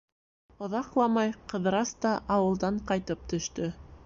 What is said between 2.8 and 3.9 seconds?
ҡайтып төштө.